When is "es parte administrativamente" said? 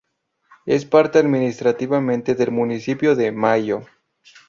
0.65-2.33